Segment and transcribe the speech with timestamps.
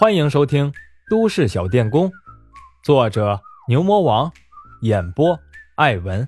[0.00, 0.72] 欢迎收听
[1.10, 2.08] 《都市小电工》，
[2.82, 4.32] 作者牛魔王，
[4.80, 5.38] 演播
[5.74, 6.26] 艾文。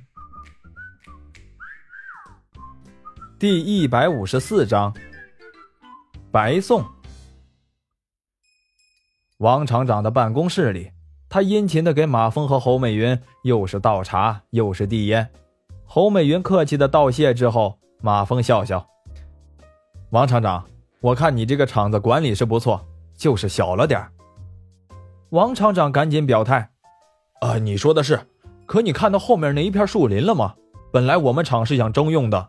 [3.39, 4.93] 第一百五十四章，
[6.31, 6.85] 白送。
[9.39, 10.91] 王厂长的办公室里，
[11.31, 15.27] 他殷勤的给马峰和侯美云又是倒茶又是递烟。
[15.87, 18.87] 侯美云客气的道谢之后，马峰笑笑
[20.13, 20.63] ：“王厂长，
[21.01, 22.87] 我看你这个厂子管理是不错，
[23.23, 24.05] 就是小了点
[25.31, 26.71] 王厂长赶紧表态
[27.41, 28.19] ：“啊，你说的是，
[28.67, 30.57] 可你看到后面那一片树林了吗？
[30.93, 32.49] 本来我们厂是想征用的，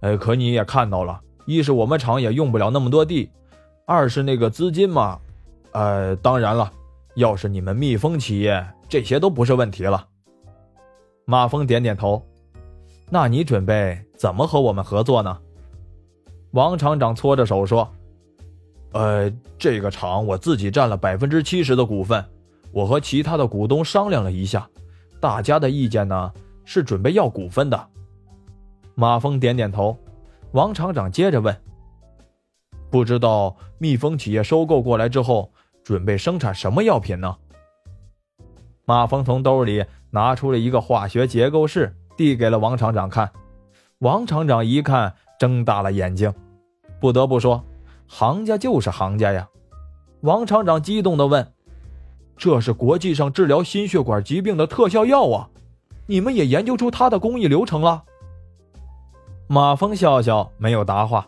[0.00, 3.30] 呃，可你也看到了，一是我们厂也用不了那么多地，
[3.84, 5.18] 二是那个资金嘛。”
[5.72, 6.72] 呃，当然了，
[7.16, 10.08] 要是你们蜜蜂企业，这些都不是问题了。
[11.26, 12.24] 马峰点点头。
[13.10, 15.38] 那你准备怎么和我们合作呢？
[16.52, 17.92] 王厂长搓着手说
[18.96, 22.24] ：“呃，这个厂我自己占了百分之七十的股份，
[22.72, 24.66] 我和其他的股东商量了一下，
[25.20, 26.32] 大家的意见呢
[26.64, 27.88] 是准备要股份的。”
[28.96, 29.94] 马峰点点头。
[30.52, 31.54] 王厂长接着问
[32.90, 35.52] ：“不知道蜜蜂企业收购过来之后？”
[35.84, 37.36] 准备生产什么药品呢？
[38.86, 43.30] 马峰从兜里拿出了一个化学结构式，递给了王厂长看。
[43.98, 46.34] 王厂长一看，睁大了眼睛。
[46.98, 47.62] 不得不说，
[48.06, 49.48] 行家就是行家呀！
[50.20, 51.52] 王厂长激动地问
[52.36, 55.48] ：“这是国际上治疗心血管疾病的特效药啊！
[56.06, 58.04] 你们也研究出它的工艺流程了？”
[59.48, 61.26] 马峰笑笑，没有答话。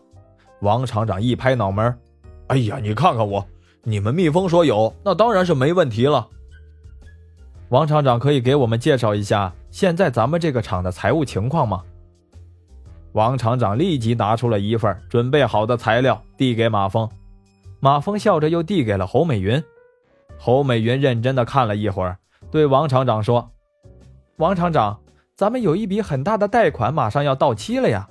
[0.60, 1.96] 王厂长一拍脑门
[2.48, 3.46] ：“哎呀，你看看我！”
[3.84, 6.28] 你们蜜蜂说有，那当然是没问题了。
[7.70, 11.82] 王厂长可以给我们介绍一下现在咱们这个厂的财务情况吗？
[13.12, 17.08] 王厂长立即拿出了一份准备好的材料，递给马峰。
[17.80, 19.62] 马峰笑着又递给了侯美云。
[20.38, 22.18] 侯美云认真的看了一会儿，
[22.50, 23.50] 对王厂长说
[24.36, 25.00] ：“王厂长，
[25.36, 28.08] 咱们有一笔很大的贷款马上要到期了呀。”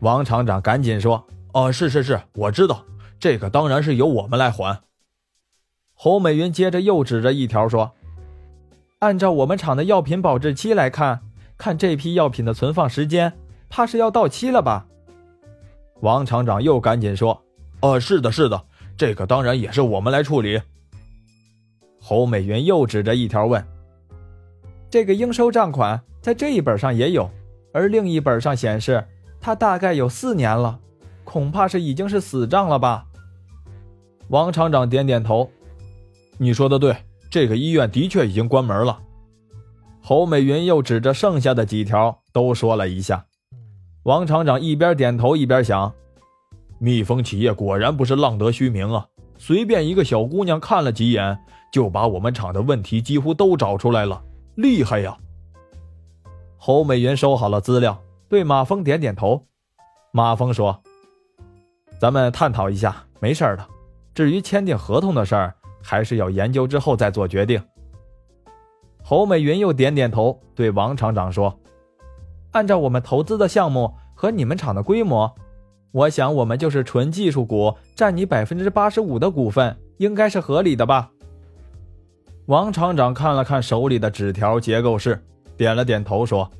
[0.00, 2.84] 王厂长赶紧说：“哦，是是是，我知道。”
[3.20, 4.80] 这个当然是由我们来还。
[5.92, 7.90] 侯美云接着又指着一条说
[9.00, 11.20] ：“按照我们厂的药品保质期来看，
[11.56, 13.32] 看这批药品的存放时间，
[13.68, 14.86] 怕是要到期了吧？”
[16.00, 17.42] 王厂长又赶紧说
[17.82, 18.64] ：“哦，是的，是的，
[18.96, 20.60] 这个当然也是我们来处理。”
[22.00, 23.64] 侯美云又指着一条问
[24.88, 27.28] ：“这个应收账款在这一本上也有，
[27.72, 29.04] 而另一本上显示，
[29.40, 30.78] 它大概有四年了，
[31.24, 33.06] 恐怕是已经是死账了吧？”
[34.28, 35.50] 王厂长点点头
[36.38, 36.96] ：“你说的对，
[37.30, 39.00] 这个医院的确已经关门了。”
[40.00, 43.26] 侯美云又指着剩下的几条都说了一下。
[44.04, 45.92] 王厂长一边点头一边想
[46.78, 49.06] ：“蜜蜂企业果然不是浪得虚名啊！
[49.36, 51.38] 随便一个小姑娘看了几眼，
[51.72, 54.22] 就把我们厂的问题几乎都找出来了，
[54.54, 55.16] 厉害呀！”
[56.56, 59.46] 侯美云收好了资料，对马峰点点头。
[60.12, 60.82] 马峰说
[62.00, 63.66] ：“咱们探讨一下，没事的。”
[64.14, 67.62] 至于签订合同的事儿，还是要研究之后再做决定。
[69.04, 71.56] 侯美云又点点头，对王厂长说
[72.52, 75.34] ：“按照我们投资的项目和你们厂的规模，
[75.92, 81.10] 我想我们就是纯技术股，占你百分之八十五的股份，应该是合理的吧？”
[82.46, 85.22] 王厂长看了看手里的纸条结构式，
[85.56, 86.50] 点了点头说：“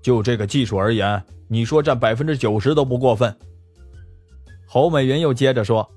[0.00, 3.36] 就这个技术而言，你说占百分之九十都不过分。”
[4.66, 5.88] 侯美云又接着说。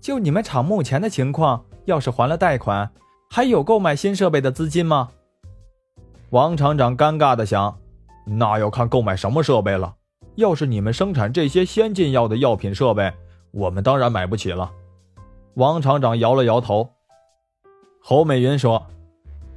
[0.00, 2.90] 就你们厂目前的情况，要是还了贷款，
[3.28, 5.10] 还有购买新设备的资金吗？
[6.30, 7.78] 王厂长尴尬的想，
[8.24, 9.94] 那要看购买什么设备了。
[10.36, 13.12] 要是你们生产这些先进药的药品设备，
[13.50, 14.70] 我们当然买不起了。
[15.54, 16.90] 王厂长摇了摇头。
[18.02, 18.86] 侯美云说：“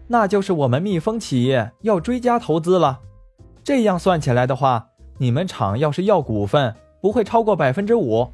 [0.07, 3.00] 那就是我们蜜蜂企业要追加投资了。
[3.63, 4.88] 这样算起来的话，
[5.18, 8.31] 你们厂要是要股份，不会超过百分之五。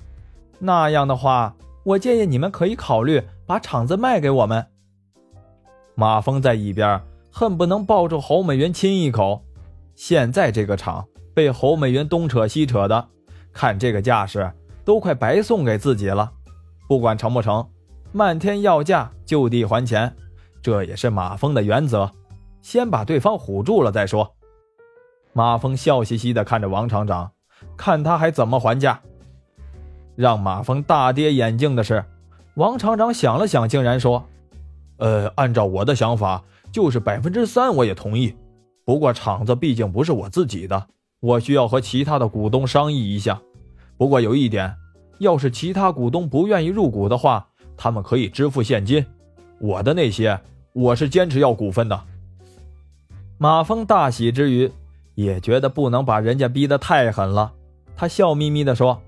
[0.59, 4.67] 那样的话。”我建议你们可以考虑把厂子卖给我们。
[5.95, 7.01] 马峰在一边
[7.31, 9.43] 恨不能抱住侯美云亲一口。
[9.99, 13.05] 现在这个厂被侯美云东扯西扯的，
[13.51, 14.49] 看这个架势，
[14.85, 16.31] 都快白送给自己了。
[16.87, 17.67] 不管成不成，
[18.13, 20.15] 漫天要价，就地还钱，
[20.61, 22.09] 这也是马峰的原则。
[22.61, 24.33] 先把对方唬住了再说。
[25.33, 27.33] 马峰笑嘻嘻地看着王厂长，
[27.75, 29.01] 看他还怎么还价。
[30.15, 32.05] 让马峰大跌眼镜的是，
[32.55, 34.25] 王厂长想了想，竟然说
[34.95, 36.41] ：“呃，按照我的想法，
[36.71, 38.33] 就是百分之三我也同意。
[38.89, 40.87] 不过厂子毕竟不是我自己的，
[41.19, 43.39] 我需要和其他的股东商议一下。
[43.97, 44.75] 不过有一点，
[45.19, 47.47] 要是其他股东不愿意入股的话，
[47.77, 49.05] 他们可以支付现金，
[49.59, 50.41] 我的那些
[50.73, 52.01] 我是坚持要股份的。
[53.37, 54.71] 马峰大喜之余，
[55.13, 57.53] 也觉得不能把人家逼得太狠了，
[57.95, 58.99] 他笑眯眯地说：“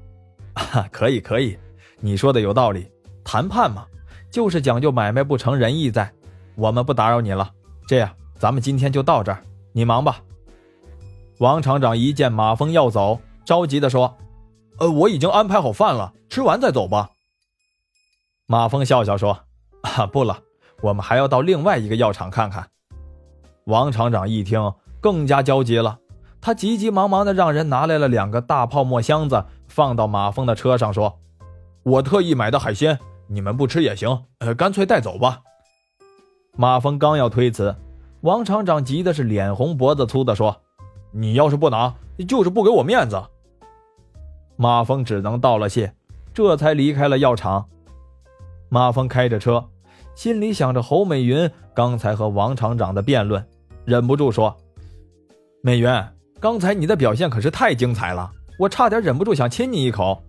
[0.54, 1.58] 啊，可以可以，
[2.02, 2.86] 你说的有道理，
[3.24, 3.88] 谈判嘛，
[4.30, 6.14] 就是讲究买卖不成仁义在，
[6.54, 7.52] 我们不打扰你了。
[7.88, 10.22] 这样，咱们今天就到这儿，你忙吧。”
[11.40, 14.18] 王厂长一见马峰要走，着急地说
[14.80, 17.10] ：“呃，我已经安排好饭了，吃完再走吧。”
[18.46, 19.40] 马峰笑笑说
[19.82, 20.38] ：“啊，不了，
[20.82, 22.68] 我们还要到另外一个药厂看看。”
[23.66, 26.00] 王厂长一听，更加焦急了。
[26.42, 31.20] 他急急忙忙的让人拿来了两个大泡沫箱子，放到马峰的车上，说
[31.84, 35.42] ：“我特意买的海鲜，你们不吃也行，呃，干脆带走吧。”
[36.58, 37.76] 马峰刚要推辞，
[38.22, 40.56] 王厂长急的是脸红脖子粗的说
[41.12, 41.96] ：“你要是不拿，
[42.28, 43.22] 就是不给我面子。”
[44.56, 45.92] 马峰只能道了谢，
[46.32, 47.68] 这才离开了药厂。
[48.70, 49.66] 马峰开着车，
[50.14, 53.44] 心里想着侯美云刚才和王厂长的辩论。
[53.86, 54.56] 忍不住说
[55.64, 55.90] ：“美云，
[56.40, 60.22] 刚才你的表现可是太精彩了，我差点忍不住想亲你一口。”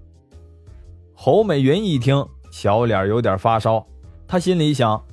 [1.14, 3.86] 侯美云一听，小脸有点发烧，
[4.26, 5.04] 她心里想：“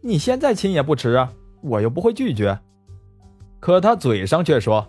[0.00, 2.58] 你现在亲也不迟啊，我又不会拒绝。”
[3.60, 4.86] 可他嘴上却说：“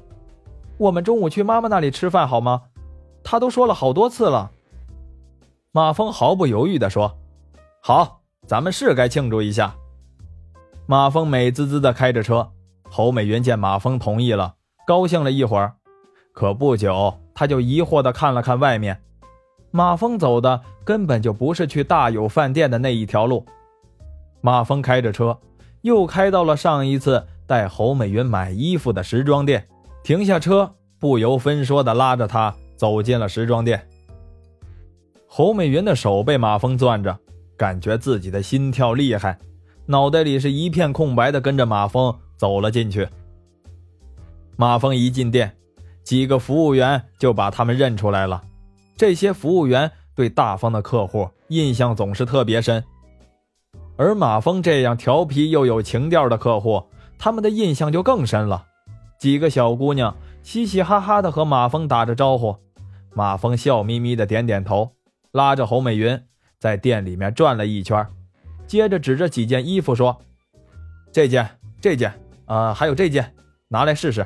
[0.78, 2.64] 我们中午去妈妈那里吃饭好吗？
[3.24, 4.52] 她都说了好多次了。”
[5.72, 7.18] 马峰毫不犹豫地说
[7.82, 9.76] ：“好，咱们是该庆祝一下。”
[10.88, 12.52] 马峰美滋滋地开着车。
[12.92, 14.56] 侯美云见马峰同意了，
[14.88, 15.76] 高兴了一会儿，
[16.34, 19.00] 可不久，他就疑惑地看了看外面，
[19.70, 23.46] 马峰走的根本就不是去大有饭店的那一条路。
[24.42, 25.38] 马峰开着车，
[25.82, 29.68] 又开到了上一次带侯美云买衣服的时装店，
[30.04, 33.88] 停下车，不由分说的拉着她走进了时装店。
[35.28, 37.18] 侯美云的手被马峰攥着，
[37.58, 39.38] 感觉自己的心跳厉害，
[39.86, 42.14] 脑袋里是一片空白的，跟着马峰。
[42.40, 43.06] 走了进去。
[44.56, 45.58] 马峰一进店，
[46.06, 48.42] 几个服务员就把他们认出来了。
[48.96, 52.82] 这些服务员对大方的客户印象总是特别深，
[54.00, 56.82] 而马峰这样调皮又有情调的客户，
[57.18, 58.66] 他们的印象就更深了。
[59.20, 62.56] 几个小姑娘嘻嘻哈哈的和马峰打着招呼，
[63.14, 64.94] 马峰笑眯眯的点点头，
[65.34, 66.18] 拉着侯美云
[66.58, 68.08] 在店里面转了一圈，
[68.66, 70.18] 接着指着几件衣服说
[71.12, 71.50] ：“这件，
[71.82, 72.14] 这件。”
[72.48, 73.36] 啊，还有这件，
[73.68, 74.26] 拿来试试。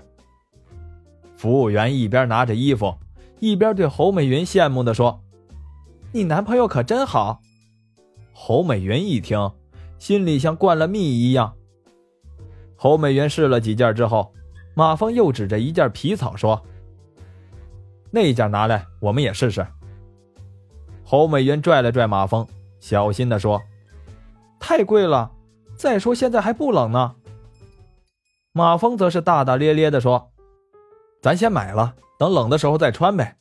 [1.36, 2.94] 服务员一边拿着衣服，
[3.40, 5.20] 一边对侯美云羡慕的说
[6.14, 7.42] ：“你男朋友可真好。”
[8.32, 9.52] 侯美云一听，
[10.04, 11.54] 心里像灌了蜜一样。
[12.76, 14.34] 侯美云试了几件之后，
[14.76, 16.62] 马峰又指着一件皮草说
[18.12, 19.66] ：“那件拿来，我们也试试。”
[21.06, 22.46] 侯美云拽了拽马峰，
[22.82, 23.62] 小心地说
[24.60, 25.32] ：“太贵了，
[25.78, 27.16] 再说现在还不冷呢。”
[28.52, 30.34] 马峰则是大大咧咧地说
[31.24, 33.38] ：“咱先买了，等冷的时候再穿呗。”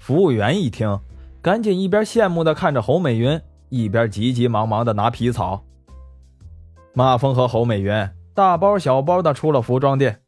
[0.00, 0.98] 服务员一听，
[1.42, 3.38] 赶紧一边羡慕地看着侯美云，
[3.68, 5.62] 一边急急忙忙地拿皮草。
[6.92, 10.20] 马峰和侯美云大包小包地出了服装店。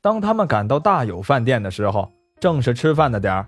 [0.00, 2.10] 当他们赶到大有饭店的时候，
[2.40, 3.46] 正是吃饭的点儿。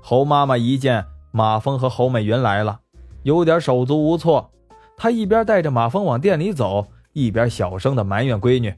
[0.00, 2.80] 侯妈妈一见马峰和侯美云来了，
[3.24, 4.50] 有点手足无措。
[4.96, 8.74] 她一边带着马峰往店里走，一边小声地埋怨闺女。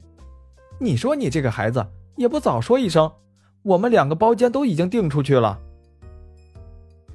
[0.77, 1.85] 你说你这个孩子
[2.17, 3.09] 也不早说一声，
[3.63, 5.57] 我们两个包间都已经订出去了。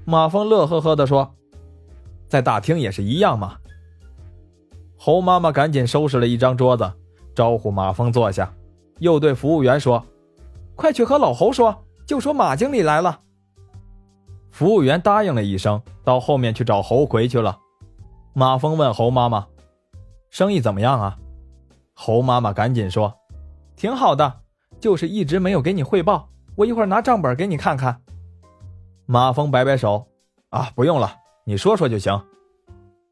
[0.07, 1.35] 马峰乐呵呵地说
[2.35, 3.57] ：“在大厅也是一样嘛。”
[4.99, 6.93] 侯妈妈赶紧收拾了一张桌子，
[7.33, 8.53] 招呼马峰坐下，
[8.99, 10.05] 又对服务员说
[10.75, 13.21] ：“快去和老侯说，就说马经理来了。”
[14.51, 17.57] 服务员答应了一声，到后面去找侯奎去了。
[18.33, 19.47] 马峰问侯妈妈
[20.31, 21.17] ：“生意怎么样啊？”
[21.95, 23.15] 侯妈妈赶紧说。
[23.77, 24.41] 挺好的，
[24.81, 26.29] 就是一直没有给你汇报。
[26.57, 28.01] 我一会儿拿账本给你看看。
[29.07, 30.07] 马峰摆摆手，
[30.51, 32.19] 啊，不用了，你说说就行。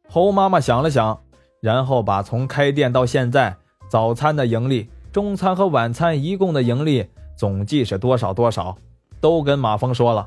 [0.09, 1.21] 侯妈妈想了想，
[1.61, 3.55] 然后把从开店到现在
[3.91, 8.77] 早餐的盈利、中餐和晚餐一共的盈利总计是多少多少，
[9.21, 10.27] 都跟马峰说了，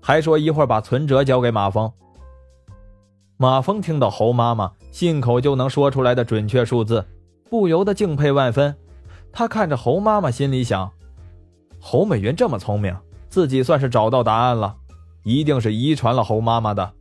[0.00, 1.90] 还说一会儿把存折交给马峰。
[3.36, 7.04] 马峰听到侯妈妈信口就能说出来的准确数字，
[7.48, 8.74] 不由得敬佩万分。
[9.30, 10.90] 他看着侯妈妈，心里想：
[11.78, 12.96] 侯美云这么聪明，
[13.28, 14.76] 自己算是找到答案了，
[15.22, 16.92] 一定是遗传了侯妈妈的。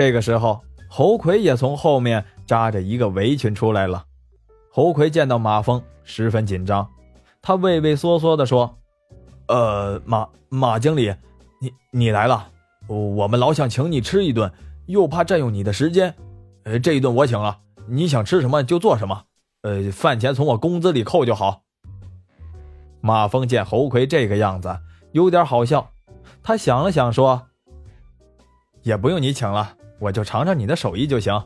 [0.00, 4.02] 这个时候，侯魁也从后面扎着一个围裙出来了。
[4.72, 6.88] 侯魁见到马峰，十分紧张，
[7.42, 8.78] 他畏畏缩缩地说
[9.48, 11.14] ：“呃，马马经理，
[11.60, 12.48] 你你来了，
[12.88, 14.50] 我们老想请你吃一顿，
[14.86, 16.14] 又怕占用你的时间。
[16.64, 19.24] 呃，这一顿我请了，你想吃什么就做什么。
[19.60, 21.60] 呃，饭钱从我工资里扣就好。
[23.02, 24.78] 马峰见侯魁这个样子，
[25.12, 25.90] 有点好笑。
[26.42, 27.48] 他想了想说
[28.80, 31.40] ：“也不用你请了，我就尝尝你的手艺就行。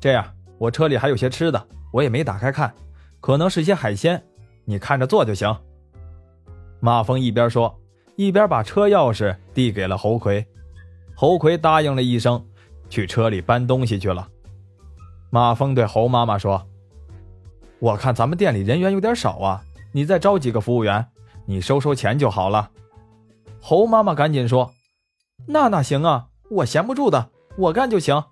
[0.00, 0.26] 这样，
[0.58, 2.74] 我车里还有些吃的，我也没打开看，
[3.20, 4.20] 可能是些海鲜，
[4.64, 5.54] 你看着做就行。”
[6.80, 7.78] 马峰一边说，
[8.16, 10.44] 一边把车钥匙递给了侯魁。
[11.14, 12.42] 侯魁答应了一声，
[12.88, 14.26] 去车里搬东西去了。
[15.28, 16.66] 马峰对侯妈妈说
[17.78, 21.06] ：“我看咱们店里人员有点少啊，你再招几个服务员，
[21.44, 22.70] 你收收钱就好了。”
[23.60, 24.72] 侯妈妈赶紧说
[25.46, 28.22] ：“那哪行啊，我闲不住的，我干就行。”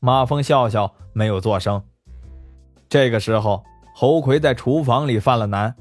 [0.00, 1.82] 马峰笑笑，没有作声。
[2.88, 3.64] 这个时候，
[3.94, 5.74] 侯魁在厨房里犯了难。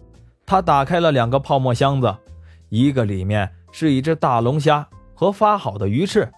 [0.45, 2.15] 他打开了两个泡沫箱子，
[2.69, 6.31] 一个里面是一只大龙虾和发好的鱼翅，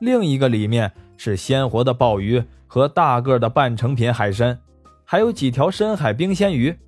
[0.00, 4.58] 另一个里面是鲜活的鲍鱼和大个的半成品海参，
[5.04, 6.78] 还有几条深海冰鲜鱼。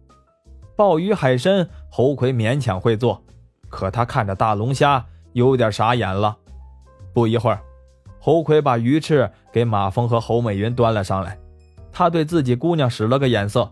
[0.76, 3.22] 鲍鱼、海参，侯魁勉强会做，
[3.68, 6.36] 可他看着大龙虾有点傻眼了。
[7.12, 7.60] 不一会儿，
[8.24, 11.36] 侯魁把鱼翅给马峰和侯美云端了上来，
[11.90, 13.68] 他对自己姑娘使了个眼色，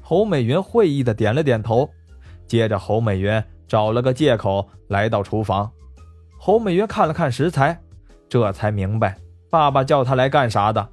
[0.00, 1.86] 侯美云会意的点了点头。
[2.46, 5.70] 接着，侯美云找了个借口来到厨房。
[6.38, 7.78] 侯美云看了看食材，
[8.30, 9.14] 这才明白
[9.50, 10.88] 爸爸叫他来干啥的。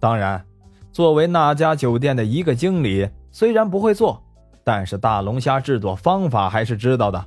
[0.00, 0.44] 当然，
[0.90, 4.20] 作为那家酒店的一个经理，虽然不会做，
[4.64, 7.24] 但是大龙虾制作方法还是知道的。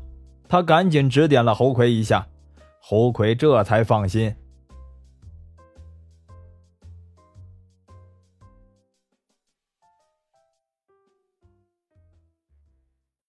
[0.50, 2.28] 他赶紧指点了侯魁一下，
[2.82, 4.36] 侯魁这才放心，